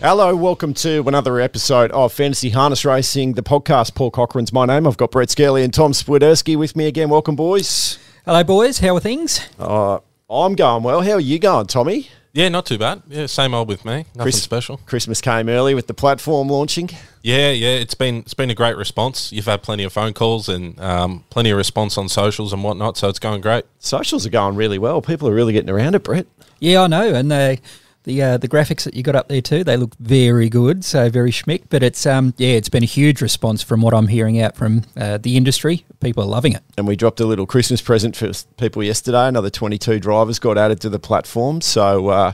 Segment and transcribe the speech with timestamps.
[0.00, 3.94] Hello, welcome to another episode of Fantasy Harness Racing, the podcast.
[3.94, 4.86] Paul Cochrane's my name.
[4.86, 7.10] I've got Brett Scully and Tom Swiderski with me again.
[7.10, 7.98] Welcome, boys.
[8.24, 8.78] Hello, boys.
[8.78, 9.46] How are things?
[9.58, 9.98] Uh,
[10.30, 11.02] I'm going well.
[11.02, 12.08] How are you going, Tommy?
[12.32, 13.02] Yeah, not too bad.
[13.08, 14.06] Yeah, same old with me.
[14.14, 14.78] Nothing Chris- special.
[14.86, 16.88] Christmas came early with the platform launching.
[17.22, 17.74] Yeah, yeah.
[17.74, 19.32] It's been it's been a great response.
[19.32, 22.96] You've had plenty of phone calls and um, plenty of response on socials and whatnot.
[22.96, 23.64] So it's going great.
[23.80, 25.02] Socials are going really well.
[25.02, 26.26] People are really getting around it, Brett.
[26.58, 27.58] Yeah, I know, and the
[28.04, 31.10] the uh, the graphics that you got up there too, they look very good, so
[31.10, 31.64] very schmick.
[31.68, 34.82] But it's um yeah, it's been a huge response from what I'm hearing out from
[34.96, 35.84] uh, the industry.
[36.00, 36.62] People are loving it.
[36.78, 39.28] And we dropped a little Christmas present for people yesterday.
[39.28, 41.60] Another 22 drivers got added to the platform.
[41.60, 42.32] So, uh,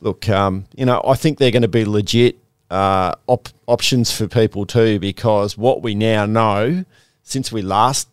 [0.00, 2.38] look, um, you know, I think they're going to be legit
[2.70, 6.84] uh, op- options for people too, because what we now know
[7.22, 8.08] since we last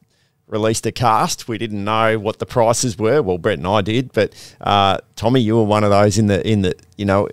[0.47, 3.21] released a cast, we didn't know what the prices were.
[3.21, 6.45] Well, Brett and I did, but uh, Tommy, you were one of those in the
[6.47, 7.27] in the you know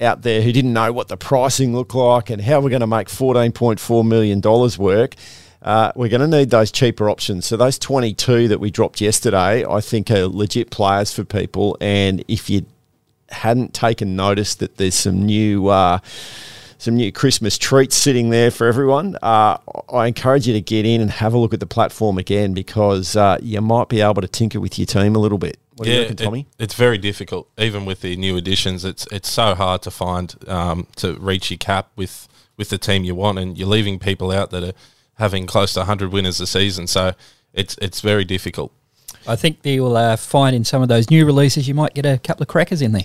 [0.00, 2.86] out there who didn't know what the pricing looked like and how we're going to
[2.86, 5.14] make fourteen point four million dollars work.
[5.60, 7.44] Uh, we're going to need those cheaper options.
[7.44, 11.76] So those 22 that we dropped yesterday, I think are legit players for people.
[11.80, 12.64] And if you
[13.30, 15.98] hadn't taken notice that there's some new uh,
[16.78, 19.58] some new Christmas treats sitting there for everyone, uh,
[19.92, 23.16] I encourage you to get in and have a look at the platform again because
[23.16, 25.58] uh, you might be able to tinker with your team a little bit.
[25.76, 26.46] What do you reckon, it- Tommy?
[26.58, 28.84] it's very difficult, even with the new additions.
[28.84, 33.04] It's it's so hard to find um, to reach your cap with with the team
[33.04, 34.72] you want, and you're leaving people out that are
[35.14, 36.86] having close to 100 winners a season.
[36.86, 37.12] So
[37.52, 38.72] it's it's very difficult.
[39.26, 42.18] I think you'll uh, find in some of those new releases you might get a
[42.18, 43.02] couple of crackers in there.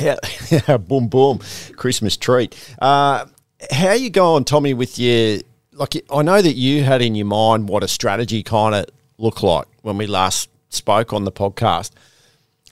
[0.00, 0.16] Yeah,
[0.68, 1.40] yeah, boom, boom,
[1.76, 2.56] Christmas treat.
[2.80, 3.26] Uh,
[3.70, 4.74] how you going, Tommy?
[4.74, 5.40] With your
[5.72, 8.86] like, I know that you had in your mind what a strategy kind of
[9.18, 11.90] looked like when we last spoke on the podcast.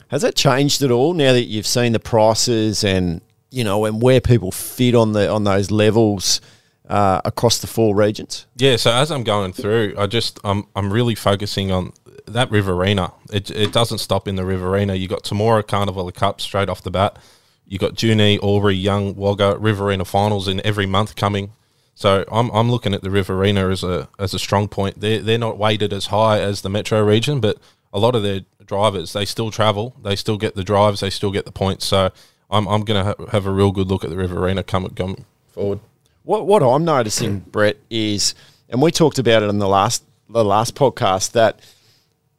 [0.08, 3.20] Has that changed at all now that you've seen the prices and
[3.50, 6.40] you know and where people fit on the on those levels
[6.88, 8.46] uh, across the four regions?
[8.56, 11.92] Yeah, so as I'm going through, I just I'm I'm really focusing on
[12.32, 13.12] that Riverina.
[13.32, 14.94] It it doesn't stop in the Riverina.
[14.94, 17.18] You got Temora Carnival of Cup straight off the bat.
[17.66, 21.52] You got Junee, Albury, Young, Wagga, Riverina finals in every month coming.
[21.94, 25.00] So I'm I'm looking at the Riverina as a as a strong point.
[25.00, 27.58] They're they're not weighted as high as the Metro region, but
[27.92, 31.32] a lot of their drivers they still travel, they still get the drives, they still
[31.32, 31.84] get the points.
[31.86, 32.10] So
[32.50, 35.80] I'm I'm gonna ha- have a real good look at the Riverina coming coming forward.
[36.22, 38.34] What what I'm noticing, Brett, is,
[38.68, 41.60] and we talked about it in the last the last podcast that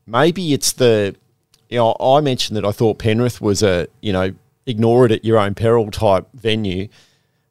[0.10, 1.16] maybe it's the,
[1.70, 4.34] you know, I mentioned that I thought Penrith was a, you know,
[4.66, 6.88] ignore it at your own peril type venue.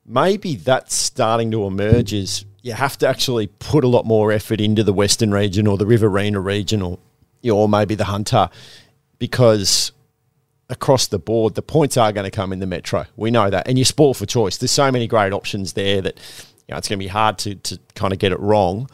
[0.05, 4.61] Maybe that's starting to emerge as you have to actually put a lot more effort
[4.61, 6.99] into the Western region or the Riverina region or,
[7.43, 8.51] you know, or maybe the Hunter
[9.19, 9.93] because
[10.71, 13.07] across the board, the points are going to come in the metro.
[13.17, 14.59] We know that, and you're sport for choice.
[14.59, 16.19] There's so many great options there that
[16.67, 18.89] you know it's going to be hard to to kind of get it wrong.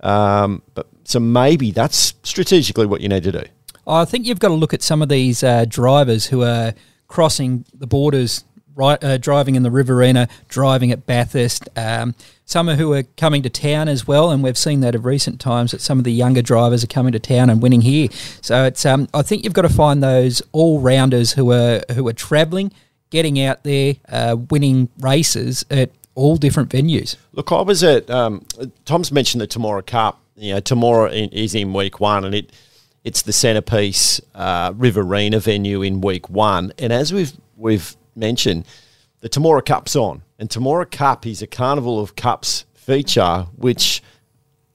[0.00, 3.42] Um, but so maybe that's strategically what you need to do.
[3.86, 6.74] I think you've got to look at some of these uh, drivers who are
[7.06, 11.68] crossing the borders, right, uh, driving in the Riverina, driving at Bathurst.
[11.76, 12.14] Um,
[12.44, 15.72] some who are coming to town as well, and we've seen that of recent times
[15.72, 18.08] that some of the younger drivers are coming to town and winning here.
[18.40, 22.06] So it's um, I think you've got to find those all rounders who are who
[22.08, 22.72] are travelling,
[23.10, 27.14] getting out there, uh, winning races at all different venues.
[27.32, 28.44] Look, I was at um,
[28.84, 30.20] Tom's mentioned the Temora Cup.
[30.34, 32.52] You know, Temora in, is in week one, and it
[33.04, 36.72] it's the centerpiece uh, Riverina venue in week one.
[36.78, 38.66] And as we've we've mentioned,
[39.20, 44.02] the Temora Cup's on, and Temora Cup is a Carnival of Cups feature, which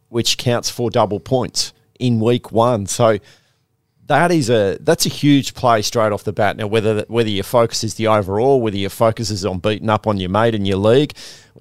[0.09, 2.85] which counts for double points in week one.
[2.85, 3.18] So
[4.11, 6.57] that is a that's a huge play straight off the bat.
[6.57, 10.05] Now, whether whether your focus is the overall, whether your focus is on beating up
[10.05, 11.13] on your mate in your league,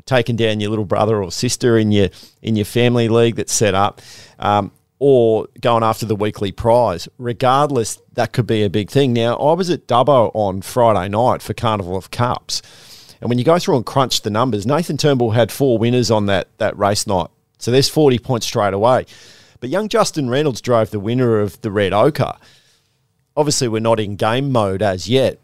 [0.05, 2.09] taking down your little brother or sister in your
[2.43, 4.03] in your family league that's set up,
[4.41, 9.13] um, or going after the weekly prize, regardless, that could be a big thing.
[9.13, 12.63] Now, I was at Dubbo on Friday night for Carnival of Cups,
[13.21, 16.27] and when you go through and crunch the numbers, Nathan Turnbull had four winners on
[16.27, 17.29] that that race night,
[17.59, 19.07] so there's forty points straight away.
[19.61, 22.37] But young Justin Reynolds drove the winner of the Red Ochre.
[23.37, 25.39] Obviously, we're not in game mode as yet,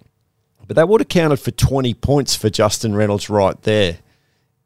[0.66, 3.98] but that would have counted for 20 points for Justin Reynolds right there.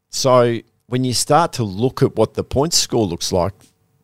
[0.09, 3.53] So when you start to look at what the points score looks like,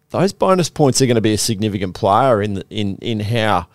[0.10, 3.68] those bonus points are going to be a significant player in the, in in how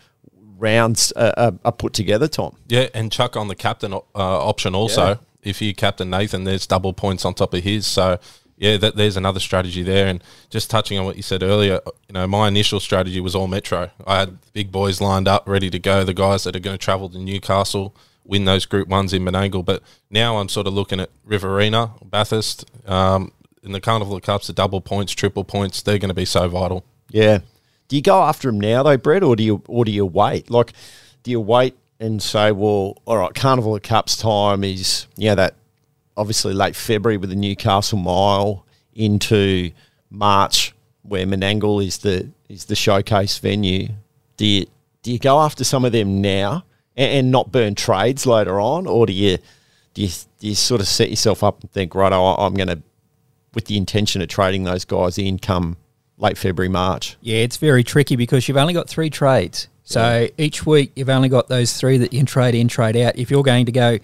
[0.59, 2.29] rounds are, are, are put together.
[2.29, 5.09] Tom, Yeah, and chuck on the captain uh, option also.
[5.09, 5.17] Yeah.
[5.43, 7.87] If you captain Nathan, there's double points on top of his.
[7.87, 8.19] So
[8.57, 10.07] yeah, that, there's another strategy there.
[10.07, 13.49] And just touching on what you said earlier, you know, my initial strategy was all
[13.49, 13.91] Metro.
[14.07, 16.05] I had big boys lined up, ready to go.
[16.05, 17.95] The guys that are going to travel to Newcastle
[18.25, 19.65] win those Group Ones in Menangle.
[19.65, 23.33] But now I'm sort of looking at Riverina, Bathurst, um,
[23.63, 25.83] in the Carnival of Cups, the double points, triple points.
[25.83, 26.85] They're going to be so vital.
[27.11, 27.39] Yeah.
[27.89, 30.51] Do you go after them now though, Brett, or do you or do you wait?
[30.51, 30.73] Like,
[31.23, 35.35] do you wait and say, well, all right, Carnival of Cups time is you know
[35.35, 35.57] that
[36.17, 38.65] obviously late February with the Newcastle Mile
[38.95, 39.71] into
[40.11, 43.89] March where Menangle is the is the showcase venue.
[44.37, 44.67] Do you
[45.03, 46.65] do you go after some of them now
[46.97, 49.39] and, and not burn trades later on, or do you
[49.95, 52.83] do you, do you sort of set yourself up and think, right, I'm going to
[53.53, 55.77] with the intention of trading those guys in come
[56.17, 57.17] late February, March?
[57.21, 59.69] Yeah, it's very tricky because you've only got three trades.
[59.85, 63.19] So each week you've only got those three that you can trade in, trade out.
[63.19, 63.99] If you're going to go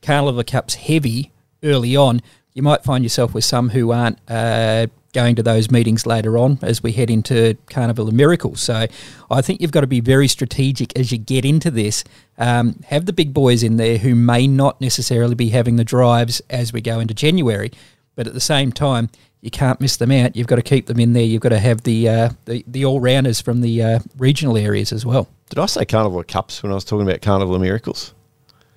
[0.00, 1.32] Carnival of Cups heavy
[1.64, 2.20] early on,
[2.52, 6.58] you might find yourself with some who aren't uh, going to those meetings later on
[6.60, 8.60] as we head into Carnival of Miracles.
[8.60, 8.86] So
[9.30, 12.04] I think you've got to be very strategic as you get into this.
[12.36, 16.42] Um, have the big boys in there who may not necessarily be having the drives
[16.50, 17.70] as we go into January,
[18.14, 19.08] but at the same time,
[19.40, 20.34] you can't miss them out.
[20.34, 21.22] You've got to keep them in there.
[21.22, 24.90] You've got to have the uh, the, the all rounders from the uh, regional areas
[24.90, 25.28] as well.
[25.50, 28.14] Did I say Carnival of Cups when I was talking about Carnival of Miracles?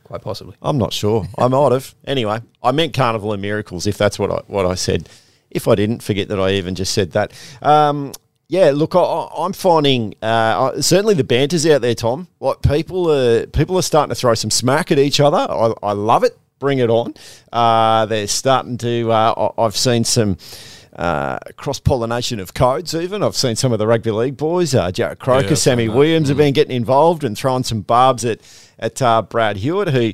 [0.07, 0.55] Quite possibly.
[0.61, 1.27] I'm not sure.
[1.37, 1.93] I might have.
[2.05, 3.85] Anyway, I meant Carnival and Miracles.
[3.85, 5.09] If that's what I what I said.
[5.51, 7.33] If I didn't, forget that I even just said that.
[7.61, 8.13] Um,
[8.47, 12.29] yeah, look, I, I'm finding uh, certainly the banter's out there, Tom.
[12.39, 15.37] Like people are people are starting to throw some smack at each other.
[15.37, 16.37] I, I love it.
[16.59, 17.13] Bring it on.
[17.51, 19.11] Uh, they're starting to.
[19.11, 20.37] Uh, I've seen some.
[20.97, 23.21] Uh, cross pollination of codes, even.
[23.21, 25.89] I've seen some of the rugby league boys, uh, Jarrod Croker, Yeah, Sammy.
[25.89, 28.39] Williams, have been getting involved and throwing some barbs at
[28.79, 30.13] at uh, Brad Hewitt, who,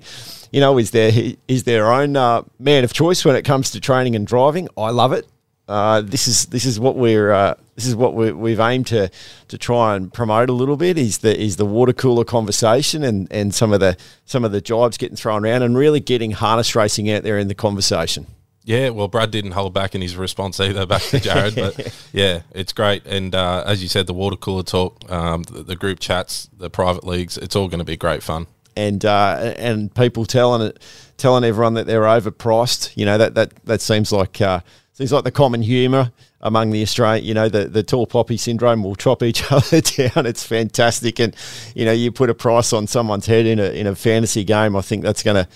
[0.51, 1.11] you know, is their
[1.47, 4.67] is their own uh, man of choice when it comes to training and driving.
[4.77, 5.25] I love it.
[5.69, 9.09] Uh, this is this is what we're uh, this is what we we've aimed to
[9.47, 13.31] to try and promote a little bit is the is the water cooler conversation and,
[13.31, 13.95] and some of the
[14.25, 17.47] some of the jibes getting thrown around and really getting harness racing out there in
[17.47, 18.27] the conversation.
[18.65, 22.43] Yeah, well, Brad didn't hold back in his response either back to Jarrod, but yeah,
[22.51, 23.05] it's great.
[23.05, 26.69] And uh, as you said, the water cooler talk, um, the, the group chats, the
[26.69, 28.47] private leagues, it's all going to be great fun.
[28.77, 30.81] and uh, and people telling it,
[31.17, 32.95] telling everyone that they're overpriced.
[32.95, 34.61] You know that that that seems like uh,
[34.93, 36.11] seems like the common humour
[36.41, 37.25] among the Australian.
[37.25, 40.25] You know the the tall poppy syndrome will chop each other down.
[40.25, 41.35] It's fantastic, and
[41.75, 44.75] you know you put a price on someone's head in a in a fantasy game.
[44.75, 45.47] I think that's gonna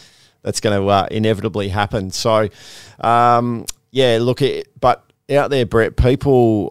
[0.41, 2.11] that's going to uh, inevitably happen.
[2.11, 2.49] So,
[2.99, 6.69] um, yeah, look, it, but out there, Brett, people,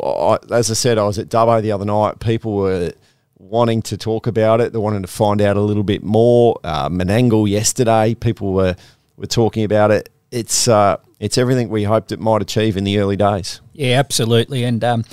[0.51, 2.21] I, as I said, I was at Dubbo the other night.
[2.21, 2.93] People were
[3.39, 4.73] wanting to talk about it.
[4.73, 6.59] They wanted to find out a little bit more.
[6.65, 8.77] Uh, Menangle yesterday, people were
[9.17, 10.09] were talking about it.
[10.31, 13.61] It's uh, it's everything we hoped it might achieve in the early days.
[13.73, 14.65] Yeah, absolutely.
[14.65, 15.05] And um,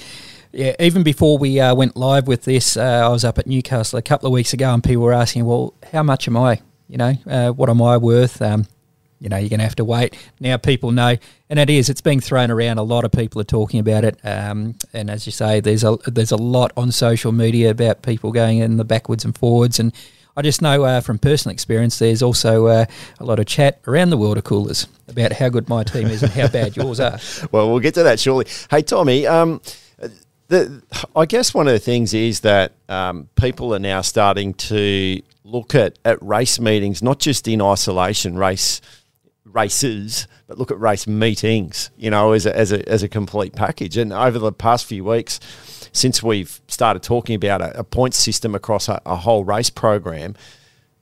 [0.51, 3.99] yeah, even before we uh, went live with this, uh, I was up at Newcastle
[3.99, 6.61] a couple of weeks ago, and people were asking, "Well, how much am I?
[6.87, 8.65] You know, uh, what am I worth?" Um,
[9.19, 10.17] you know, you're going to have to wait.
[10.41, 11.15] Now people know,
[11.49, 11.89] and it is.
[11.89, 12.77] It's being thrown around.
[12.77, 15.97] A lot of people are talking about it, um, and as you say, there's a
[16.05, 19.79] there's a lot on social media about people going in the backwards and forwards.
[19.79, 19.93] And
[20.35, 22.85] I just know uh, from personal experience, there's also uh,
[23.19, 26.31] a lot of chat around the water coolers about how good my team is and
[26.33, 27.17] how bad yours are.
[27.51, 28.51] Well, we'll get to that shortly.
[28.69, 29.61] Hey, Tommy, um,
[30.47, 30.83] the,
[31.15, 35.75] I guess one of the things is that um, people are now starting to look
[35.75, 38.81] at, at race meetings, not just in isolation, race
[39.45, 43.53] races, but look at race meetings, you know, as a, as a, as a complete
[43.53, 43.97] package.
[43.97, 45.39] And over the past few weeks,
[45.91, 50.35] since we've started talking about a, a point system across a, a whole race program,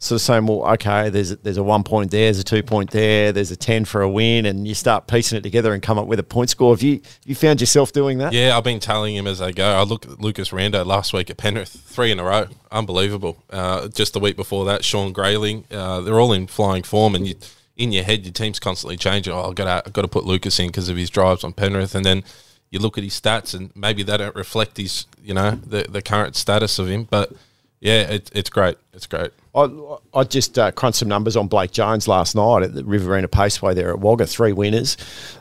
[0.02, 2.64] sort of saying, well, okay, there's a, there's a one point there, there's a two
[2.64, 5.84] point there, there's a ten for a win, and you start piecing it together and
[5.84, 6.74] come up with a point score.
[6.74, 8.34] Have you you found yourself doing that?
[8.34, 9.64] Yeah, I've been telling him as I go.
[9.64, 13.38] I look at Lucas Rando last week at Penrith, three in a row, unbelievable.
[13.52, 17.28] Uh, just the week before that, Sean Grayling, uh, they're all in flying form, and
[17.28, 17.36] you,
[17.78, 19.32] in your head, your team's constantly changing.
[19.34, 21.54] Oh, I've got to, I've got to put Lucas in because of his drives on
[21.54, 22.24] Penrith, and then
[22.72, 26.02] you look at his stats, and maybe they don't reflect his, you know, the the
[26.02, 27.04] current status of him.
[27.04, 27.34] But
[27.80, 28.78] yeah, it, it's great.
[28.94, 29.32] It's great.
[29.54, 33.28] I, I just uh, crunched some numbers on Blake Jones last night at the Riverina
[33.28, 34.26] Paceway there at Wagga.
[34.26, 34.98] Three winners,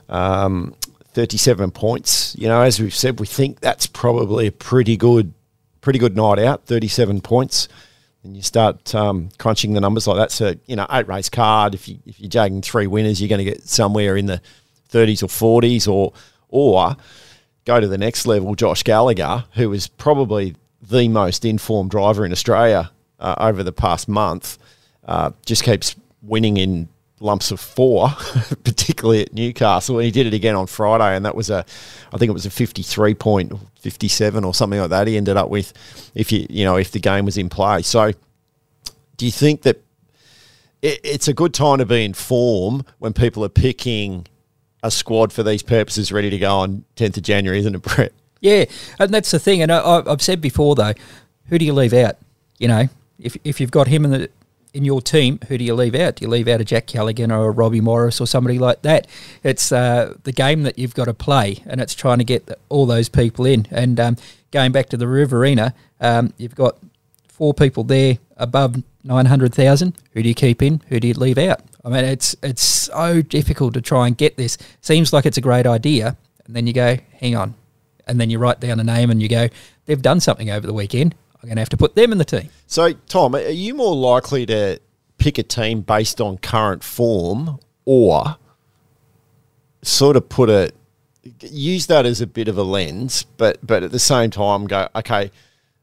[0.09, 0.75] um,
[1.13, 2.35] 37 points.
[2.37, 5.33] You know, as we've said, we think that's probably a pretty good,
[5.81, 6.67] pretty good night out.
[6.67, 7.69] 37 points.
[8.23, 10.33] And you start um, crunching the numbers like that.
[10.33, 11.75] So you know, eight race card.
[11.75, 14.43] If you if you're jagging three winners, you're going to get somewhere in the
[14.91, 16.13] 30s or 40s, or
[16.49, 16.97] or
[17.65, 18.55] go to the next level.
[18.57, 22.91] Josh Gallagher, who is probably the most informed driver in Australia
[23.21, 24.59] uh, over the past month,
[25.05, 26.89] uh, just keeps winning in
[27.21, 28.09] lumps of four,
[28.65, 29.99] particularly at Newcastle.
[29.99, 31.65] And he did it again on Friday, and that was a,
[32.13, 35.07] I think it was a fifty-three point, fifty-seven or something like that.
[35.07, 35.73] He ended up with,
[36.15, 37.83] if you you know if the game was in play.
[37.83, 38.13] So,
[39.17, 39.83] do you think that?
[40.83, 44.27] it, it's a good time to be in form when people are picking
[44.83, 48.13] a squad for these purposes ready to go on 10th of January, isn't it, Brett?
[48.41, 48.65] Yeah,
[48.99, 49.61] and that's the thing.
[49.63, 50.95] And I, I've said before though,
[51.47, 52.17] who do you leave out?
[52.59, 52.89] You know,
[53.23, 54.31] if if you've got him in the
[54.73, 56.17] in your team, who do you leave out?
[56.17, 59.07] Do you leave out a Jack Callaghan or a Robbie Morris or somebody like that?
[59.43, 62.57] It's uh, the game that you've got to play, and it's trying to get the,
[62.69, 63.67] all those people in.
[63.71, 64.17] And um,
[64.51, 66.79] going back to the Riverina, um, you've got
[67.29, 69.95] four people there above nine hundred thousand.
[70.13, 70.83] Who do you keep in?
[70.89, 71.63] Who do you leave out?
[71.85, 74.57] I mean, it's it's so difficult to try and get this.
[74.81, 77.55] Seems like it's a great idea, and then you go, hang on,
[78.07, 79.49] and then you write down a name and you go,
[79.87, 81.15] they've done something over the weekend.
[81.43, 82.51] I'm going to have to put them in the team.
[82.67, 84.79] So, Tom, are you more likely to
[85.19, 88.37] pick a team based on current form or
[89.83, 90.73] sort of put a
[91.41, 94.89] use that as a bit of a lens, but but at the same time go,
[94.95, 95.31] okay,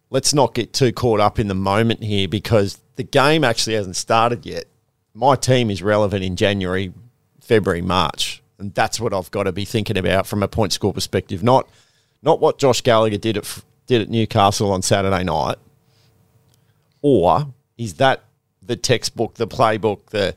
[0.10, 3.96] let's not get too caught up in the moment here because the game actually hasn't
[3.96, 4.66] started yet.
[5.14, 6.94] My team is relevant in January,
[7.42, 10.94] February, March, and that's what I've got to be thinking about from a point score
[10.94, 11.70] perspective, not
[12.22, 15.58] not what Josh Gallagher did at did at Newcastle on Saturday night,
[17.02, 18.24] or is that
[18.62, 20.36] the textbook, the playbook, the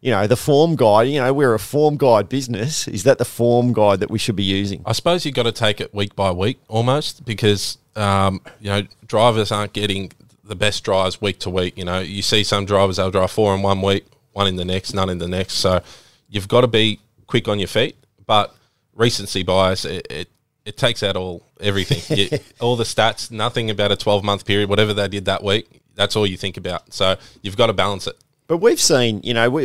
[0.00, 1.08] you know the form guide?
[1.08, 2.88] You know, we're a form guide business.
[2.88, 4.82] Is that the form guide that we should be using?
[4.86, 8.82] I suppose you've got to take it week by week almost because um, you know
[9.06, 10.12] drivers aren't getting
[10.44, 11.76] the best drives week to week.
[11.76, 14.64] You know, you see some drivers they'll drive four in one week, one in the
[14.64, 15.54] next, none in the next.
[15.54, 15.82] So
[16.28, 18.54] you've got to be quick on your feet, but
[18.94, 20.28] recency bias it, it
[20.64, 24.94] it takes out all everything, all the stats, nothing about a twelve month period, whatever
[24.94, 25.80] they did that week.
[25.94, 26.92] That's all you think about.
[26.92, 28.16] So you've got to balance it.
[28.46, 29.64] But we've seen, you know, we,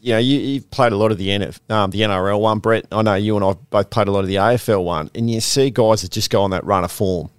[0.00, 2.86] you know, you, have played a lot of the NF, um, the NRL one, Brett.
[2.90, 5.40] I know you and I've both played a lot of the AFL one, and you
[5.40, 7.30] see guys that just go on that run of form.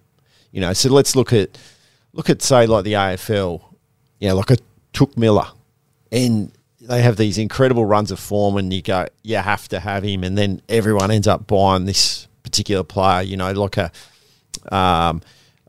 [0.51, 1.58] You know, so let's look at
[2.13, 3.63] look at say like the AFL,
[4.20, 4.58] you know, like a
[4.93, 5.48] Touk Miller,
[6.12, 10.03] and they have these incredible runs of form, and you go, you have to have
[10.03, 13.22] him, and then everyone ends up buying this particular player.
[13.22, 13.91] You know, like a
[14.72, 15.22] um,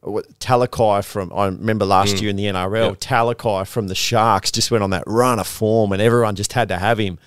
[0.03, 2.23] Talakai from I remember last mm.
[2.23, 2.91] year in the NRL.
[2.91, 3.01] Yep.
[3.01, 6.69] Talakai from the Sharks just went on that run of form, and everyone just had
[6.69, 7.19] to have him.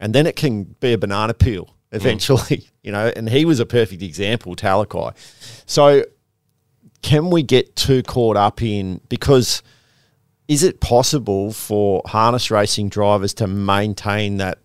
[0.00, 2.70] And then it can be a banana peel eventually, mm.
[2.82, 3.12] you know.
[3.14, 5.14] And he was a perfect example, Talakai.
[5.66, 6.04] So,
[7.02, 9.62] can we get too caught up in because?
[10.48, 14.58] Is it possible for harness racing drivers to maintain that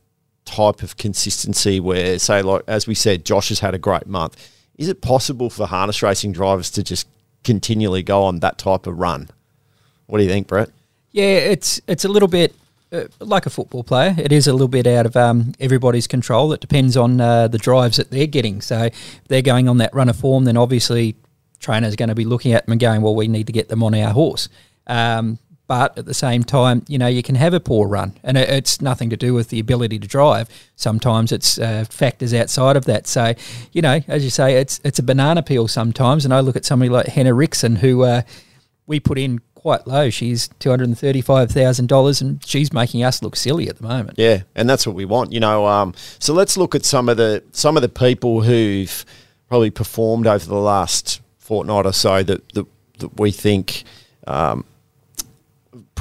[0.45, 4.35] type of consistency where, say, like as we said, Josh has had a great month.
[4.77, 7.07] Is it possible for harness racing drivers to just
[7.43, 9.29] continually go on that type of run?
[10.07, 10.69] What do you think, Brett?
[11.11, 12.55] Yeah, it's it's a little bit
[12.91, 14.15] uh, like a football player.
[14.17, 16.51] It is a little bit out of um, everybody's control.
[16.53, 18.61] It depends on uh, the drives that they're getting.
[18.61, 21.15] So if they're going on that run of form, then obviously
[21.59, 23.83] trainers going to be looking at them and going, well, we need to get them
[23.83, 24.49] on our horse.
[24.87, 25.37] Um,
[25.71, 28.81] but at the same time, you know, you can have a poor run, and it's
[28.81, 30.49] nothing to do with the ability to drive.
[30.75, 33.07] Sometimes it's uh, factors outside of that.
[33.07, 33.35] So,
[33.71, 36.25] you know, as you say, it's it's a banana peel sometimes.
[36.25, 38.23] And I look at somebody like Hannah Rickson, who uh,
[38.85, 40.09] we put in quite low.
[40.09, 43.87] She's two hundred and thirty-five thousand dollars, and she's making us look silly at the
[43.87, 44.19] moment.
[44.19, 45.67] Yeah, and that's what we want, you know.
[45.67, 49.05] Um, so let's look at some of the some of the people who've
[49.47, 52.65] probably performed over the last fortnight or so that that,
[52.97, 53.85] that we think.
[54.27, 54.65] Um,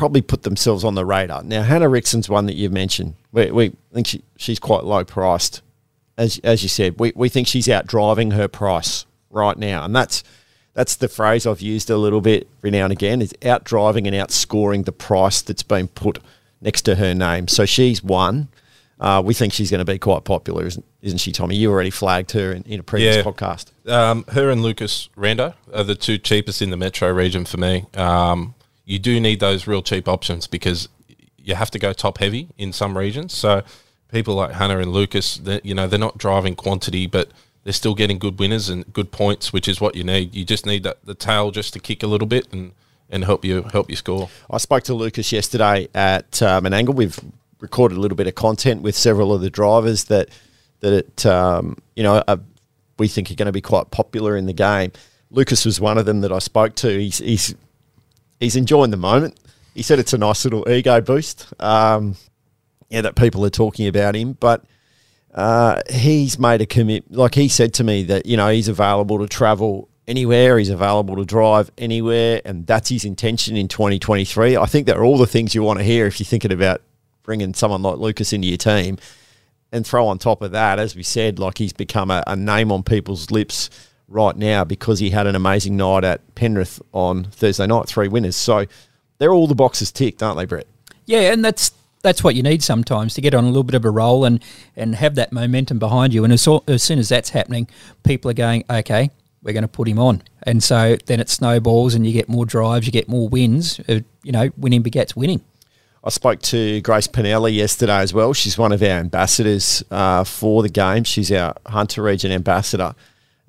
[0.00, 1.42] probably put themselves on the radar.
[1.42, 3.16] Now, Hannah Rickson's one that you've mentioned.
[3.33, 5.61] We, we think she, she's quite low priced.
[6.16, 9.85] As, as you said, we, we think she's out driving her price right now.
[9.85, 10.25] And that's
[10.73, 14.07] that's the phrase I've used a little bit every now and again is out driving
[14.07, 16.19] and outscoring the price that's been put
[16.62, 17.47] next to her name.
[17.47, 18.49] So she's one.
[18.99, 21.57] Uh, we think she's going to be quite popular, isn't, isn't she, Tommy?
[21.57, 23.23] You already flagged her in, in a previous yeah.
[23.23, 23.66] podcast.
[23.87, 27.85] Um, her and Lucas Rando are the two cheapest in the metro region for me.
[27.95, 28.54] Um,
[28.90, 30.88] you do need those real cheap options because
[31.38, 33.32] you have to go top heavy in some regions.
[33.32, 33.62] So
[34.09, 37.30] people like Hannah and Lucas, you know, they're not driving quantity, but
[37.62, 40.35] they're still getting good winners and good points, which is what you need.
[40.35, 42.73] You just need that, the tail just to kick a little bit and,
[43.09, 44.28] and help you help you score.
[44.50, 46.94] I spoke to Lucas yesterday at um, Menangle.
[46.94, 47.18] We've
[47.61, 50.30] recorded a little bit of content with several of the drivers that
[50.80, 52.25] that it, um, you know
[52.99, 54.90] we think are going to be quite popular in the game.
[55.30, 56.88] Lucas was one of them that I spoke to.
[56.88, 57.54] He's, he's
[58.40, 59.38] he's enjoying the moment.
[59.75, 61.52] He said it's a nice little ego boost.
[61.61, 62.16] Um,
[62.88, 64.64] yeah, that people are talking about him, but
[65.32, 67.12] uh, he's made a commit.
[67.12, 70.59] Like he said to me that you know he's available to travel anywhere.
[70.59, 74.56] He's available to drive anywhere, and that's his intention in 2023.
[74.56, 76.82] I think that are all the things you want to hear if you're thinking about
[77.23, 78.99] bringing someone like Lucas into your team.
[79.73, 82.73] And throw on top of that, as we said, like he's become a, a name
[82.73, 83.70] on people's lips
[84.10, 88.36] right now because he had an amazing night at Penrith on Thursday night, three winners.
[88.36, 88.66] So
[89.18, 90.66] they're all the boxes ticked, aren't they, Brett?
[91.06, 93.84] Yeah, and that's that's what you need sometimes to get on a little bit of
[93.84, 94.42] a roll and,
[94.74, 96.24] and have that momentum behind you.
[96.24, 97.68] And as, as soon as that's happening,
[98.04, 99.10] people are going, okay,
[99.42, 100.22] we're going to put him on.
[100.44, 103.80] And so then it snowballs and you get more drives, you get more wins.
[103.80, 105.42] Uh, you know, winning begets winning.
[106.02, 108.32] I spoke to Grace Panella yesterday as well.
[108.32, 111.04] She's one of our ambassadors uh, for the game.
[111.04, 112.94] She's our Hunter Region ambassador.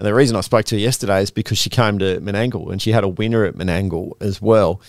[0.01, 2.81] And the reason I spoke to her yesterday is because she came to Menangle and
[2.81, 4.81] she had a winner at Menangle as well.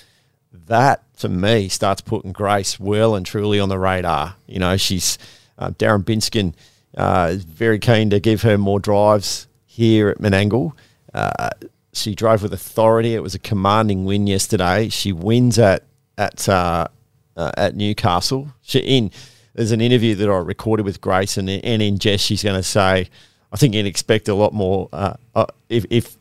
[0.68, 4.36] That, to me, starts putting Grace well and truly on the radar.
[4.46, 5.18] You know, she's
[5.58, 6.54] uh, Darren Binskin
[6.96, 10.72] uh, is very keen to give her more drives here at Menangle.
[11.12, 11.50] Uh,
[11.92, 13.14] she drove with authority.
[13.14, 14.88] It was a commanding win yesterday.
[14.88, 15.84] She wins at
[16.16, 16.88] at uh,
[17.36, 18.48] uh, at Newcastle.
[18.62, 19.10] She in
[19.52, 22.62] there's an interview that I recorded with Grace, and, and in Jess, she's going to
[22.62, 23.10] say,
[23.52, 26.16] I think you'd expect a lot more uh, uh, if, if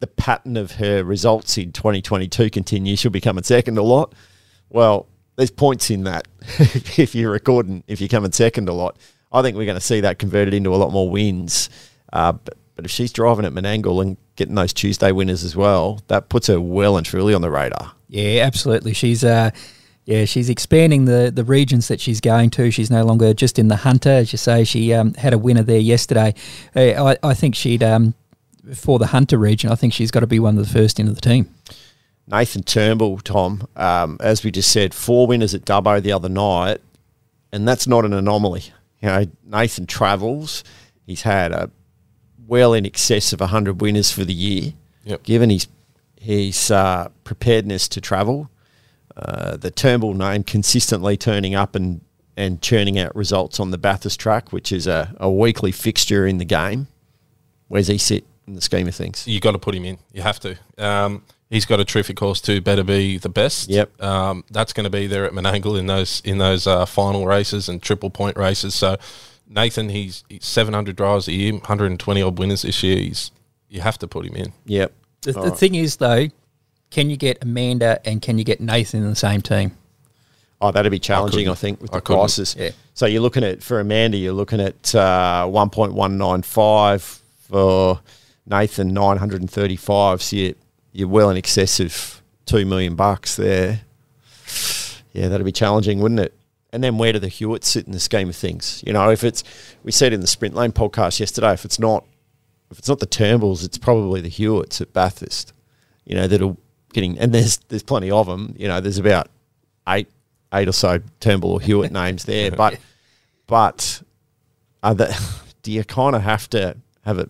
[0.00, 4.14] the pattern of her results in 2022 continues, she'll be coming second a lot.
[4.68, 5.06] Well,
[5.36, 6.26] there's points in that
[6.58, 8.98] if you're recording, if you're coming second a lot.
[9.32, 11.68] I think we're going to see that converted into a lot more wins.
[12.12, 16.00] Uh, but, but if she's driving at Menangle and getting those Tuesday winners as well,
[16.08, 17.92] that puts her well and truly on the radar.
[18.08, 18.92] Yeah, absolutely.
[18.92, 19.50] She's uh,
[20.06, 22.70] yeah, she's expanding the, the regions that she's going to.
[22.70, 24.62] She's no longer just in the Hunter, as you say.
[24.64, 26.32] She um, had a winner there yesterday.
[26.74, 28.14] Uh, I, I think she'd um,
[28.74, 29.70] for the Hunter region.
[29.70, 31.52] I think she's got to be one of the first into the team.
[32.28, 36.80] Nathan Turnbull, Tom, um, as we just said, four winners at Dubbo the other night,
[37.52, 38.62] and that's not an anomaly.
[39.00, 40.64] You know, Nathan travels.
[41.04, 41.70] He's had a
[42.46, 44.72] well in excess of 100 winners for the year,
[45.04, 45.22] Yep.
[45.24, 45.66] given his,
[46.20, 48.50] his uh, preparedness to travel.
[49.16, 52.00] Uh, the Turnbull name consistently turning up and,
[52.36, 56.38] and churning out results on the Bathurst track, which is a, a weekly fixture in
[56.38, 56.88] the game.
[57.68, 59.26] Where's he sit in the scheme of things?
[59.26, 59.98] You got to put him in.
[60.12, 60.56] You have to.
[60.78, 62.60] Um, he's got a terrific horse too.
[62.60, 63.70] Better be the best.
[63.70, 64.02] Yep.
[64.02, 67.68] Um, that's going to be there at Menangle in those in those uh, final races
[67.68, 68.74] and triple point races.
[68.74, 68.96] So
[69.48, 72.98] Nathan, he's, he's 700 drives a year, 120 odd winners this year.
[72.98, 73.30] He's
[73.68, 74.52] you have to put him in.
[74.66, 74.92] Yep.
[75.22, 75.58] The, the All right.
[75.58, 76.28] thing is, though,
[76.90, 79.72] can you get Amanda and can you get Nathan in the same team?
[80.60, 81.56] Oh, that'd be challenging, I, couldn't.
[81.56, 82.20] think, with I the couldn't.
[82.20, 82.56] prices.
[82.58, 82.70] Yeah.
[82.94, 88.00] So you're looking at for Amanda, you're looking at uh, 1.195 for
[88.46, 90.22] Nathan, 935.
[90.22, 90.54] So you,
[90.92, 93.82] you're well in excess of two million bucks there.
[95.12, 96.34] Yeah, that'd be challenging, wouldn't it?
[96.72, 98.82] And then where do the Hewitts sit in the scheme of things?
[98.86, 99.44] You know, if it's
[99.82, 102.04] we said in the Sprint Lane podcast yesterday, if it's not
[102.70, 105.52] if it's not the Turnbulls, it's probably the Hewitts at Bathurst.
[106.04, 106.56] You know, that'll
[106.96, 108.54] and there's there's plenty of them.
[108.58, 109.28] You know, there's about
[109.88, 110.08] eight
[110.52, 112.78] eight or so Turnbull or Hewitt names there, but
[113.46, 114.02] but
[114.82, 115.20] are the,
[115.62, 117.28] do you kind of have to have a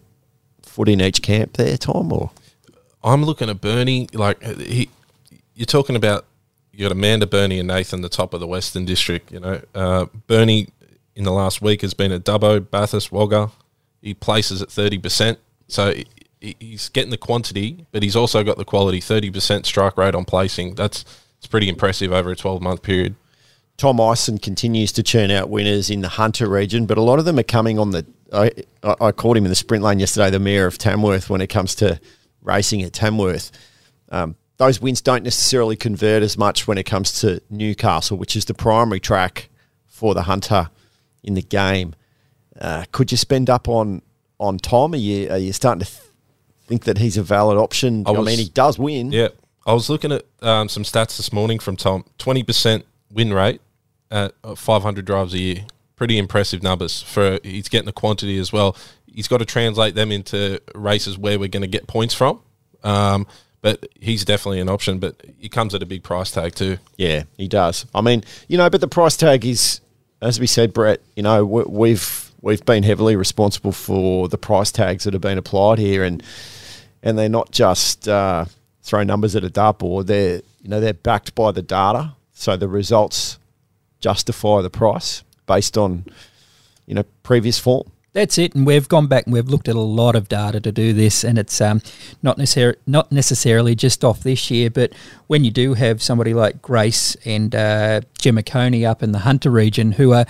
[0.63, 2.13] foot in each camp there, Tom?
[2.13, 2.31] Or
[3.03, 4.09] I'm looking at Bernie.
[4.13, 4.89] Like he,
[5.55, 6.27] you're talking about.
[6.73, 9.33] You got Amanda, Bernie, and Nathan, the top of the Western District.
[9.33, 10.69] You know, uh, Bernie
[11.15, 13.51] in the last week has been at Dubbo, Bathurst, Wagga.
[14.03, 15.95] He places at thirty percent, so
[16.41, 19.01] he's getting the quantity, but he's also got the quality.
[19.01, 20.75] Thirty percent strike rate on placing.
[20.75, 21.05] That's
[21.39, 23.17] it's pretty impressive over a twelve month period.
[23.77, 27.25] Tom Ison continues to churn out winners in the Hunter region, but a lot of
[27.25, 28.07] them are coming on the.
[28.33, 28.51] I,
[28.83, 31.75] I called him in the sprint lane yesterday, the mayor of Tamworth, when it comes
[31.77, 32.01] to
[32.43, 33.53] racing at Tamworth.
[34.09, 38.47] Um, those wins don't necessarily convert as much when it comes to Newcastle, which is
[38.47, 39.51] the primary track
[39.87, 40.71] for the Hunter
[41.23, 41.95] in the game.
[42.59, 44.01] Uh, could you spend up on
[44.41, 44.95] on Tom?
[44.95, 45.87] Are you are you starting to
[46.67, 48.05] think that he's a valid option?
[48.07, 49.13] I, I mean, he does win.
[49.13, 49.29] Yeah,
[49.67, 52.05] I was looking at um, some stats this morning from Tom.
[52.19, 53.61] Twenty percent win rate
[54.11, 55.65] at uh, 500 drives a year.
[55.97, 58.77] Pretty impressive numbers for he's getting the quantity as well.
[59.07, 62.41] He's got to translate them into races where we're going to get points from.
[62.85, 63.27] Um,
[63.63, 66.79] but he's definitely an option, but he comes at a big price tag too.
[66.97, 67.87] Yeah, he does.
[67.95, 69.81] I mean, you know, but the price tag is,
[70.21, 71.01] as we said, Brett.
[71.17, 75.39] You know, we, we've we've been heavily responsible for the price tags that have been
[75.39, 76.23] applied here, and
[77.03, 78.47] and they're not just uh,
[78.83, 80.07] throw numbers at a dartboard.
[80.07, 83.39] They're you know they're backed by the data, so the results
[84.01, 86.05] justify the price based on
[86.87, 87.91] you know previous form.
[88.13, 90.73] That's it, and we've gone back and we've looked at a lot of data to
[90.73, 91.83] do this, and it's um,
[92.23, 94.95] not necessar- not necessarily just off this year, but
[95.27, 99.51] when you do have somebody like Grace and uh, Gemma Coney up in the Hunter
[99.51, 100.25] region who are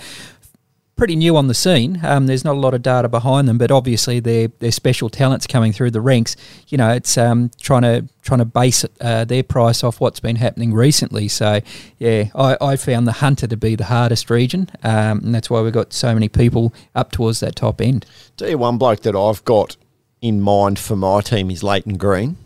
[0.97, 3.71] pretty new on the scene, um, there's not a lot of data behind them, but
[3.71, 6.35] obviously they're they're special talents coming through the ranks.
[6.67, 10.35] You know, it's um, trying to trying to base uh, their price off what's been
[10.35, 11.29] happening recently.
[11.29, 11.61] So,
[11.97, 15.61] yeah, I, I found the Hunter to be the hardest region, um, and that's why
[15.61, 18.05] we've got so many people up towards that top end.
[18.35, 19.77] Tell you one bloke that I've got
[20.21, 22.37] in mind for my team is Leighton Green.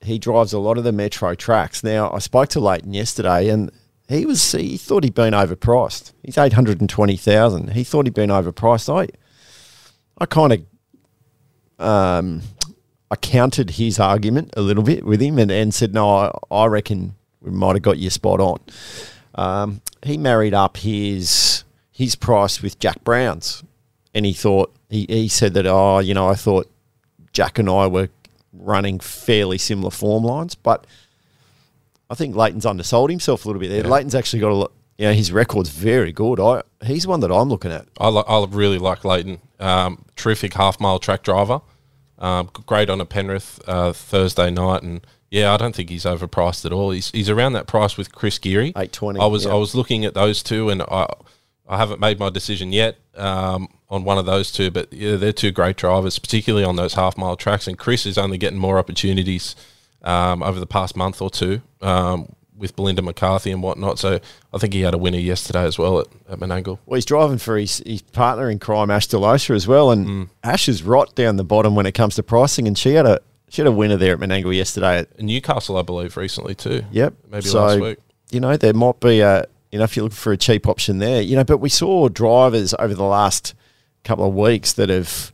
[0.00, 1.82] He drives a lot of the metro tracks.
[1.82, 3.70] Now, I spoke to Leighton yesterday, and
[4.08, 6.12] he was he thought he'd been overpriced.
[6.22, 7.72] He's eight hundred and twenty thousand.
[7.72, 8.88] He thought he'd been overpriced.
[8.92, 9.08] I
[10.16, 12.42] I kind of um,
[13.10, 16.66] I countered his argument a little bit with him and, and said, no, I, I
[16.66, 18.58] reckon we might have got you spot on.
[19.34, 23.62] Um, he married up his his price with Jack Brown's,
[24.14, 26.70] and he thought he, he said that oh you know I thought
[27.32, 28.08] Jack and I were
[28.52, 30.86] running fairly similar form lines, but
[32.10, 33.82] I think Leighton's undersold himself a little bit there.
[33.82, 33.88] Yeah.
[33.88, 34.72] Leighton's actually got a lot.
[34.96, 36.40] You know, his record's very good.
[36.40, 37.86] I he's one that I'm looking at.
[37.98, 39.38] I, li- I really like Leighton.
[39.60, 41.60] Um, terrific half mile track driver.
[42.18, 46.64] Um, great on a Penrith uh, Thursday night, and yeah, I don't think he's overpriced
[46.64, 46.90] at all.
[46.90, 48.70] He's he's around that price with Chris Geary.
[48.70, 49.52] 820, I was yeah.
[49.52, 51.06] I was looking at those two, and I
[51.68, 55.32] I haven't made my decision yet um, on one of those two, but yeah, they're
[55.32, 57.68] two great drivers, particularly on those half mile tracks.
[57.68, 59.54] And Chris is only getting more opportunities
[60.02, 63.98] um, over the past month or two um, with Belinda McCarthy and whatnot.
[63.98, 64.18] So
[64.52, 66.78] I think he had a winner yesterday as well at, at Menangle.
[66.86, 69.90] Well, he's driving for his, his partner in crime, Ash Delosa, as well.
[69.90, 70.28] And Mm.
[70.42, 73.20] Ash is right down the bottom when it comes to pricing, and she had a
[73.50, 75.06] she had a winner there at Menangle yesterday.
[75.18, 76.84] And Newcastle, I believe, recently too.
[76.90, 77.98] Yep, Maybe so, last week.
[78.30, 80.98] You know, there might be a you know if you're looking for a cheap option
[80.98, 81.44] there, you know.
[81.44, 83.54] But we saw drivers over the last
[84.04, 85.32] couple of weeks that have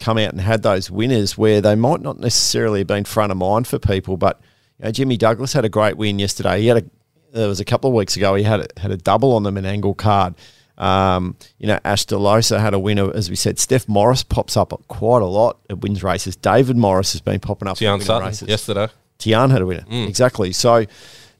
[0.00, 3.38] come out and had those winners where they might not necessarily have been front of
[3.38, 4.40] mind for people, but
[4.78, 6.60] you know, Jimmy Douglas had a great win yesterday.
[6.60, 6.84] He had a
[7.32, 9.50] there was a couple of weeks ago he had a, had a double on the
[9.66, 10.34] angle card.
[10.78, 13.58] Um, you know, Ash Delosa had a winner, as we said.
[13.58, 16.36] Steph Morris pops up quite a lot at wins races.
[16.36, 18.48] David Morris has been popping up Tian Sutton races.
[18.48, 18.88] yesterday.
[19.18, 19.84] Tian had a winner.
[19.88, 20.52] Exactly.
[20.52, 20.84] So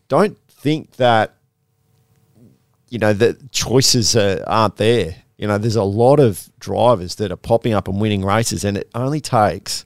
[0.08, 1.34] don't think that,
[2.88, 5.16] you know, the choices uh, aren't there.
[5.36, 8.76] You know, there's a lot of drivers that are popping up and winning races, and
[8.76, 9.84] it only takes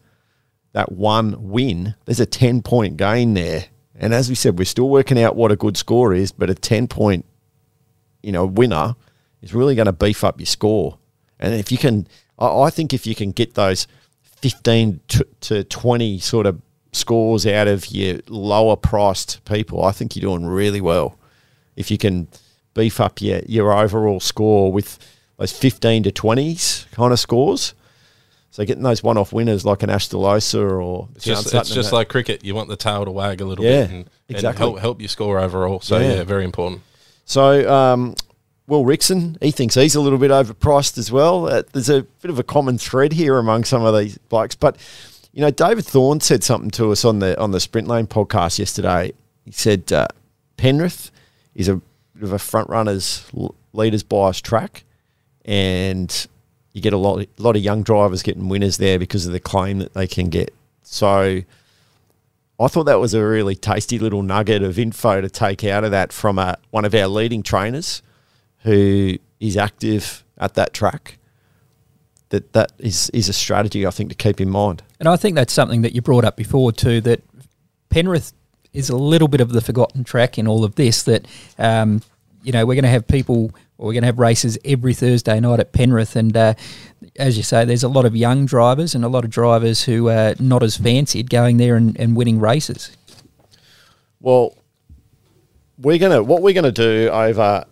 [0.73, 1.95] that one win.
[2.05, 3.67] There's a 10 point gain there.
[3.99, 6.55] And as we said, we're still working out what a good score is, but a
[6.55, 7.27] 10 point,
[8.23, 8.95] you know, winner
[9.43, 10.99] is really going to beef up your score.
[11.39, 12.07] And if you can,
[12.39, 13.87] I, think if you can get those
[14.23, 16.61] 15 to, to 20 sort of
[16.93, 21.19] scores out of your lower priced people, I think you're doing really well.
[21.77, 22.29] If you can
[22.75, 24.99] beef up your, your overall score with
[25.41, 27.75] those 15 to 20s kind of scores.
[28.53, 31.93] So getting those one off winners like an Ash Delosa or It's just, it's just
[31.93, 32.45] like cricket.
[32.45, 35.09] You want the tail to wag a little Yeah, bit and, and help, help you
[35.09, 35.81] score overall.
[35.81, 36.15] So, Yeah.
[36.17, 36.83] yeah, very important.
[37.25, 38.15] So, um,
[38.67, 41.47] Will Rickson, he thinks he's a little bit overpriced as well.
[41.49, 44.55] Uh, there's a bit of a common thread here among some of these blokes.
[44.55, 44.77] But,
[45.33, 48.59] you know, David Thorne said something to us on the on the Sprint Lane podcast
[48.59, 49.13] yesterday.
[49.45, 50.07] He said uh,
[50.57, 51.11] Penrith
[51.55, 53.25] is a bit of a front runners
[53.73, 54.85] leaders bias track,
[55.51, 56.29] and
[56.73, 59.41] you get a lot a lot of young drivers getting winners there because of the
[59.41, 60.55] claim that they can get.
[60.83, 61.43] So.
[62.63, 65.93] I thought that was a really tasty little nugget of info to take out of
[65.93, 68.03] that from a, one of our leading trainers
[68.65, 71.17] who is active at that track.
[72.29, 74.83] That that is is a strategy I think to keep in mind.
[75.01, 77.01] And I think that's something that you brought up before too.
[77.01, 77.23] That
[77.89, 78.35] Penrith
[78.73, 81.03] is a little bit of the forgotten track in all of this.
[81.03, 81.27] That
[81.59, 82.03] um,
[82.43, 83.53] you know we're going to have people,
[83.87, 86.55] we're going to have races every Thursday night at Penrith, and uh,
[87.17, 90.09] as you say, there's a lot of young drivers and a lot of drivers who
[90.09, 92.97] are not as fancied going there and, and winning races.
[94.21, 94.57] Well,
[95.79, 97.65] we're gonna what we're gonna do over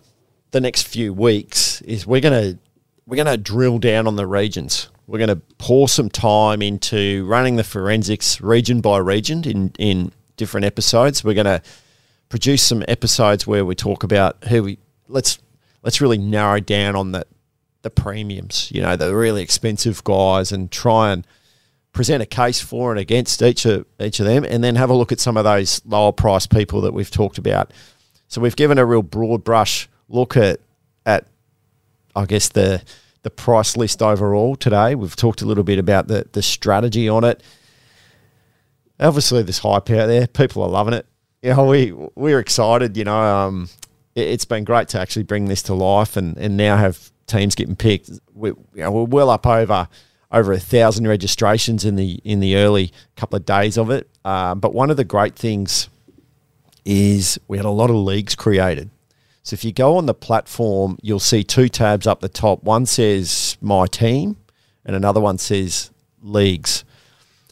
[0.49, 2.57] the next few weeks is we're gonna
[3.05, 4.89] we're gonna drill down on the regions.
[5.05, 10.65] We're gonna pour some time into running the forensics region by region in in different
[10.65, 11.23] episodes.
[11.23, 11.61] We're gonna
[12.29, 15.37] produce some episodes where we talk about who we let's
[15.83, 17.25] let's really narrow down on the
[17.81, 21.25] the premiums, you know, the really expensive guys and try and
[21.93, 24.93] present a case for and against each of each of them, and then have a
[24.93, 27.71] look at some of those lower price people that we've talked about.
[28.27, 30.59] So we've given a real broad brush look at
[31.05, 31.27] at
[32.15, 32.83] I guess the
[33.23, 34.95] the price list overall today.
[34.95, 37.41] We've talked a little bit about the the strategy on it.
[38.99, 40.27] Obviously, there's hype out there.
[40.27, 41.05] People are loving it.
[41.41, 42.97] You know, we we're excited.
[42.97, 43.69] You know, um,
[44.19, 47.75] it's been great to actually bring this to life, and and now have teams getting
[47.75, 48.09] picked.
[48.33, 49.87] We, you know, we're well up over
[50.31, 54.09] over a thousand registrations in the in the early couple of days of it.
[54.25, 55.89] Um, but one of the great things
[56.85, 58.89] is we had a lot of leagues created.
[59.43, 62.63] So if you go on the platform, you'll see two tabs up the top.
[62.63, 64.37] One says my team,
[64.85, 66.83] and another one says leagues.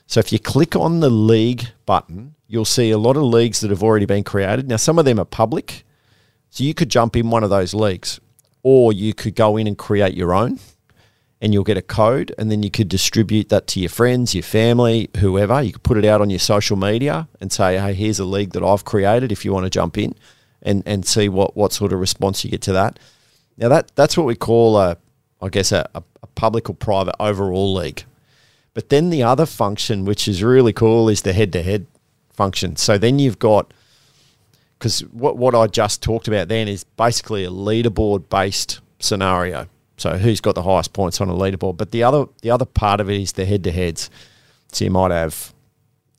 [0.05, 3.71] So if you click on the league button, you'll see a lot of leagues that
[3.71, 4.67] have already been created.
[4.67, 5.85] Now some of them are public,
[6.49, 8.19] so you could jump in one of those leagues,
[8.63, 10.59] or you could go in and create your own
[11.39, 14.43] and you'll get a code and then you could distribute that to your friends, your
[14.43, 15.61] family, whoever.
[15.61, 18.53] You could put it out on your social media and say, hey, here's a league
[18.53, 20.15] that I've created if you want to jump in.
[20.61, 22.99] and and see what what sort of response you get to that.
[23.57, 24.97] Now that that's what we call a,
[25.41, 28.03] I guess a, a, a public or private overall league.
[28.73, 31.85] But then the other function, which is really cool, is the head to head
[32.29, 32.75] function.
[32.75, 33.73] So then you've got
[34.77, 39.67] because what what I just talked about then is basically a leaderboard based scenario.
[39.97, 41.77] So who's got the highest points on a leaderboard?
[41.77, 44.09] But the other the other part of it is the head to heads.
[44.71, 45.53] So you might have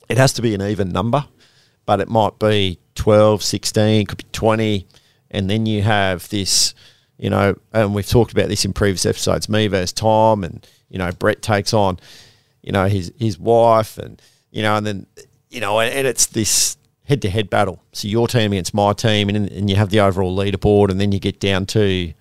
[0.08, 1.26] it has to be an even number,
[1.86, 4.86] but it might be 12, 16, could be 20
[5.30, 6.74] and then you have this,
[7.18, 10.98] you know, and we've talked about this in previous episodes, me versus Tom and you
[10.98, 11.98] know, Brett takes on,
[12.62, 15.06] you know, his his wife and you know, and then
[15.50, 16.76] you know, and, and it's this
[17.08, 17.82] head to head battle.
[17.92, 21.10] So your team against my team, and, and you have the overall leaderboard, and then
[21.10, 22.12] you get down to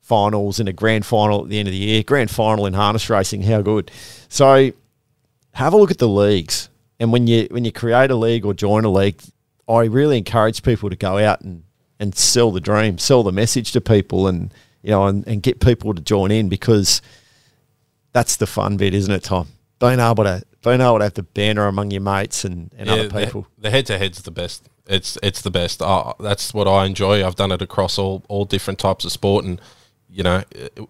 [0.00, 2.02] finals and a grand final at the end of the year.
[2.02, 3.90] Grand final in harness racing, how good!
[4.28, 4.72] So
[5.52, 8.54] have a look at the leagues, and when you when you create a league or
[8.54, 9.20] join a league,
[9.68, 11.62] I really encourage people to go out and
[12.00, 15.60] and sell the dream, sell the message to people, and you know, and, and get
[15.60, 17.02] people to join in because
[18.12, 19.48] that's the fun bit, isn't it, Tom?
[19.80, 23.08] Being able to being able to have the banner among your mates and, and other
[23.10, 23.46] people.
[23.58, 24.68] The head to head's the best.
[24.86, 25.80] It's it's the best.
[25.80, 27.24] Uh, that's what I enjoy.
[27.24, 29.60] I've done it across all all different types of sport, and
[30.10, 30.42] you know,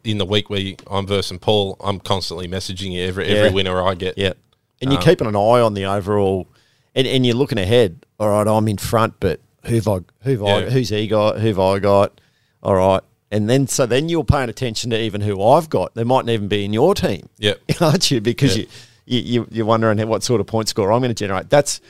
[0.02, 3.94] in the week where I'm versing Paul, I'm constantly messaging you every every winner I
[3.94, 4.16] get.
[4.18, 4.32] Yeah.
[4.80, 6.48] And you're Um, keeping an eye on the overall,
[6.94, 8.04] and, and you're looking ahead.
[8.18, 11.38] All right, I'm in front, but who've I, who've I, who's he got?
[11.40, 12.20] Who've I got?
[12.62, 13.00] All right.
[13.30, 15.94] And then, so then you're paying attention to even who I've got.
[15.94, 18.20] They mightn't even be in your team, Yeah, aren't you?
[18.20, 18.62] Because Yeah.
[18.64, 18.68] you,
[19.06, 21.50] you, you, you're wondering what sort of point score I'm going to generate.
[21.50, 21.80] That's,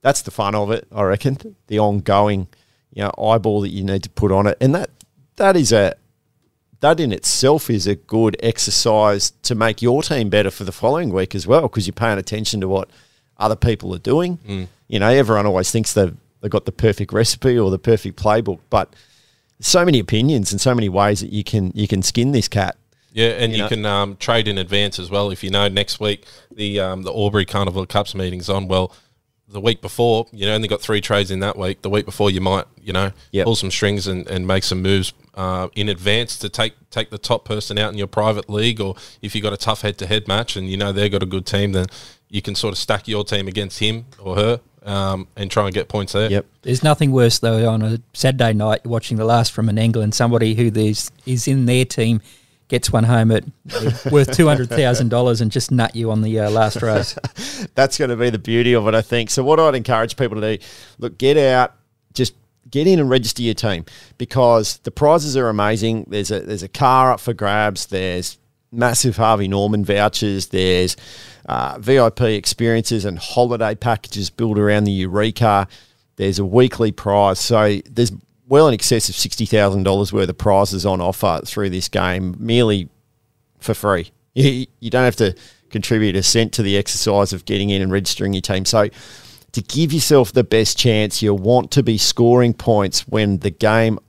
[0.00, 1.56] that's the fun of it, I reckon.
[1.66, 2.48] The ongoing,
[2.92, 4.58] you know, eyeball that you need to put on it.
[4.60, 4.90] And that,
[5.36, 5.94] that is a,
[6.80, 11.10] that in itself is a good exercise to make your team better for the following
[11.12, 12.90] week as well, because you're paying attention to what
[13.38, 14.38] other people are doing.
[14.46, 14.68] Mm.
[14.88, 18.58] You know, everyone always thinks they've, they've got the perfect recipe or the perfect playbook,
[18.68, 18.92] but
[19.60, 22.76] so many opinions and so many ways that you can you can skin this cat.
[23.14, 25.30] Yeah, and You you, know- can um, trade in advance as well.
[25.30, 28.92] If you know next week the um, the Albury Carnival Cups meeting's on, well,
[29.48, 31.82] the week before you only got three trades in that week.
[31.82, 33.44] The week before you might you know Yep.
[33.44, 37.18] pull some strings and, and make some moves uh, in advance to take take the
[37.18, 40.06] top person out in your private league, or if you got a tough head to
[40.06, 41.86] head match and you know they've got a good team, then
[42.28, 45.72] you can sort of stack your team against him or her um, and try and
[45.74, 46.28] get points there.
[46.28, 46.46] Yep.
[46.62, 50.12] There's nothing worse though on a Saturday night you're watching the last from Menangle and
[50.12, 52.20] somebody who there's is in their team
[52.74, 53.44] gets one home at
[54.10, 57.16] worth two hundred thousand dollars and just nut you on the uh, last race.
[57.76, 59.30] That's going to be the beauty of it, I think.
[59.30, 60.64] So what I'd encourage people to do,
[60.98, 61.72] look, get out,
[62.14, 62.34] just
[62.68, 63.84] get in and register your team
[64.18, 66.06] because the prizes are amazing.
[66.08, 67.86] There's a there's a car up for grabs.
[67.86, 68.38] There's
[68.72, 70.48] massive Harvey Norman vouchers.
[70.48, 70.96] There's
[71.46, 75.68] uh, VIP experiences and holiday packages built around the Eureka.
[76.16, 77.38] There's a weekly prize.
[77.38, 78.10] So there's
[78.48, 82.36] well in excess of sixty thousand dollars worth of prizes on offer through this game,
[82.38, 82.88] merely
[83.58, 84.10] for free.
[84.36, 85.36] You, you don't have to
[85.70, 88.64] contribute a cent to the exercise of getting in and registering your team.
[88.64, 88.88] So,
[89.52, 94.00] to give yourself the best chance, you want to be scoring points when the game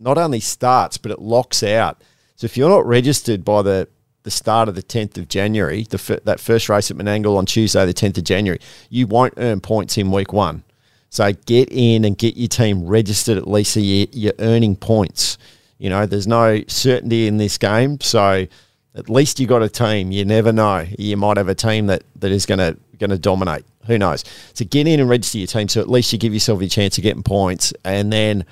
[0.00, 2.02] not only starts, but it locks out.
[2.34, 3.88] So, if you're not registered by the,
[4.24, 7.86] the start of the 10th of January, the that first race at Menangle on Tuesday,
[7.86, 10.64] the 10th of January, you won't earn points in week one.
[11.10, 15.38] So get in and get your team registered at least so you, you're earning points.
[15.78, 18.46] You know, there's no certainty in this game, so
[18.94, 20.10] at least you got a team.
[20.10, 20.86] You never know.
[20.98, 23.64] You might have a team that, that is going to going to dominate.
[23.86, 24.24] Who knows?
[24.54, 26.98] So get in and register your team, so at least you give yourself a chance
[26.98, 28.44] of getting points, and then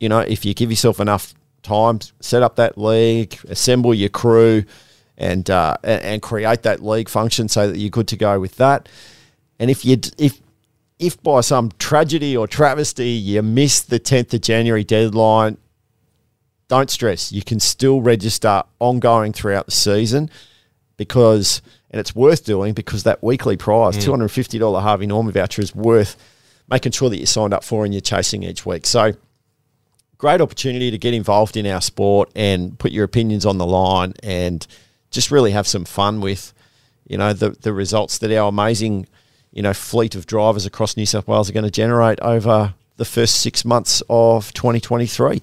[0.00, 4.64] you know if you give yourself enough time, set up that league, assemble your crew,
[5.16, 8.88] and uh, and create that league function so that you're good to go with that.
[9.58, 10.40] And if you if
[11.02, 15.58] if by some tragedy or travesty you miss the 10th of January deadline,
[16.68, 17.32] don't stress.
[17.32, 20.30] You can still register ongoing throughout the season
[20.96, 21.60] because,
[21.90, 24.12] and it's worth doing because that weekly prize, hmm.
[24.12, 26.16] $250 Harvey Norman voucher, is worth
[26.70, 28.86] making sure that you're signed up for and you're chasing each week.
[28.86, 29.12] So,
[30.18, 34.14] great opportunity to get involved in our sport and put your opinions on the line
[34.22, 34.64] and
[35.10, 36.54] just really have some fun with,
[37.08, 39.08] you know, the, the results that our amazing,
[39.52, 43.04] you know, fleet of drivers across New South Wales are going to generate over the
[43.04, 45.42] first six months of 2023.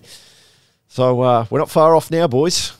[0.87, 2.73] So uh, we're not far off now, boys.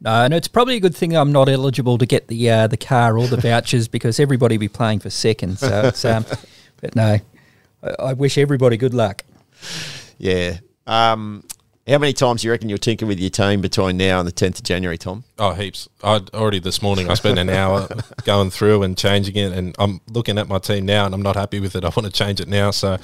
[0.00, 2.76] No, and it's probably a good thing I'm not eligible to get the uh, the
[2.76, 5.58] car or the vouchers because everybody be playing for second.
[5.58, 6.26] So, it's, um,
[6.80, 7.18] but no,
[7.82, 9.24] I, I wish everybody good luck.
[10.18, 10.58] Yeah.
[10.86, 11.44] Um,
[11.86, 14.32] How many times do you reckon you'll tinker with your team between now and the
[14.32, 15.24] 10th of January, Tom?
[15.38, 15.86] Oh, heaps.
[16.02, 17.86] I already this morning I spent an hour
[18.24, 21.36] going through and changing it, and I'm looking at my team now, and I'm not
[21.36, 21.84] happy with it.
[21.84, 22.70] I want to change it now.
[22.70, 22.96] So,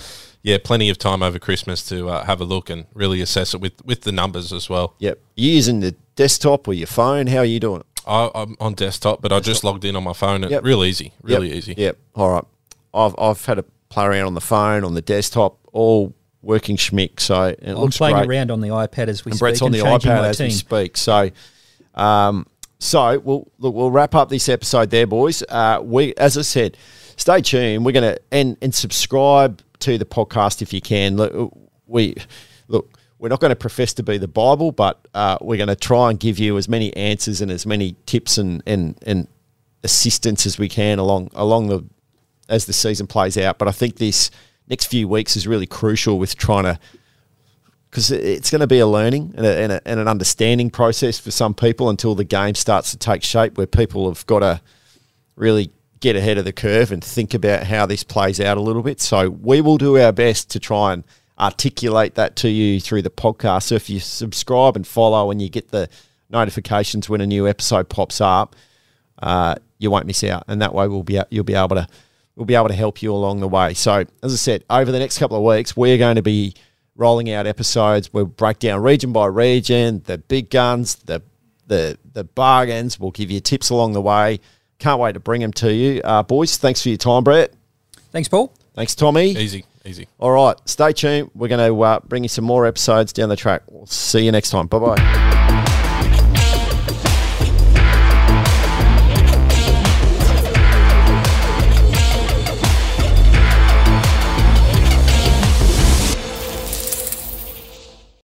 [0.43, 3.61] yeah, plenty of time over Christmas to uh, have a look and really assess it
[3.61, 4.95] with with the numbers as well.
[4.99, 5.19] Yep.
[5.37, 7.27] You using the desktop or your phone?
[7.27, 7.85] How are you doing?
[8.07, 10.43] I, I'm on desktop, but I just logged in on my phone.
[10.49, 10.65] Yep.
[10.65, 11.57] Real easy, really Yep.
[11.57, 11.75] easy.
[11.77, 11.99] Yep.
[12.15, 12.45] All right.
[12.95, 17.21] I've I've had a play around on the phone, on the desktop, all working schmick.
[17.21, 18.29] So it I'm looks playing great.
[18.29, 20.97] around on the iPad as we and speak Brett's on the iPad as we speak.
[20.97, 21.31] So,
[21.95, 22.47] um,
[22.79, 25.43] so we'll look, we'll wrap up this episode there, boys.
[25.49, 26.77] Uh, we, as I said,
[27.17, 27.85] stay tuned.
[27.85, 31.17] We're gonna and and subscribe to the podcast if you can.
[31.17, 32.17] Look, we
[32.69, 32.91] look.
[33.19, 36.09] We're not going to profess to be the Bible, but uh, we're going to try
[36.09, 39.29] and give you as many answers and as many tips and and and
[39.85, 41.85] assistance as we can along along the
[42.49, 43.59] as the season plays out.
[43.59, 44.31] But I think this
[44.71, 46.79] next few weeks is really crucial with trying to
[47.91, 51.19] because it's going to be a learning and, a, and, a, and an understanding process
[51.19, 54.61] for some people until the game starts to take shape, where people have got to
[55.35, 58.83] really get ahead of the curve and think about how this plays out a little
[58.83, 59.01] bit.
[59.01, 61.03] So we will do our best to try and
[61.37, 63.65] articulate that to you through the podcast.
[63.65, 65.89] So if you subscribe and follow and you get the
[66.31, 68.55] notifications when a new episode pops up,
[69.21, 71.89] uh, you won't miss out, and that way we'll be you'll be able to
[72.37, 73.75] we'll be able to help you along the way.
[73.75, 76.55] So as I said, over the next couple of weeks, we're going to be
[76.97, 78.13] rolling out episodes.
[78.13, 81.23] We'll break down region by region, the big guns, the
[81.67, 82.99] the the bargains.
[82.99, 84.41] We'll give you tips along the way.
[84.79, 86.57] Can't wait to bring them to you, uh, boys.
[86.57, 87.53] Thanks for your time, Brett.
[88.13, 88.53] Thanks, Paul.
[88.75, 89.31] Thanks, Tommy.
[89.31, 90.09] Easy, easy.
[90.19, 91.31] All right, stay tuned.
[91.35, 93.63] We're going to uh, bring you some more episodes down the track.
[93.69, 94.69] We'll see you next time.
[94.69, 95.50] Bye bye.